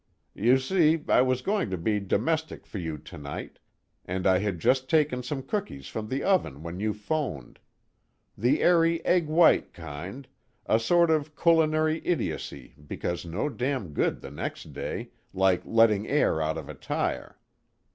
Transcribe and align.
You 0.33 0.57
see, 0.57 0.99
I 1.07 1.21
was 1.21 1.43
going 1.43 1.69
to 1.69 1.77
be 1.77 1.99
domestic 1.99 2.65
for 2.65 2.79
you 2.79 2.97
tonight, 2.97 3.59
and 4.03 4.25
I 4.25 4.39
had 4.39 4.57
just 4.57 4.89
taken 4.89 5.21
some 5.21 5.43
cookies 5.43 5.85
from 5.89 6.07
the 6.07 6.23
oven 6.23 6.63
when 6.63 6.79
you 6.79 6.91
phoned 6.91 7.59
the 8.35 8.63
airy 8.63 9.05
egg 9.05 9.27
white 9.27 9.73
kind, 9.75 10.27
a 10.65 10.79
sort 10.79 11.11
of 11.11 11.35
culinary 11.35 12.01
idiocy 12.03 12.73
because 12.87 13.25
no 13.27 13.47
damn 13.47 13.93
good 13.93 14.21
the 14.21 14.31
next 14.31 14.73
day, 14.73 15.11
like 15.35 15.61
letting 15.65 16.07
air 16.07 16.41
out 16.41 16.57
of 16.57 16.67
a 16.67 16.73
tire. 16.73 17.37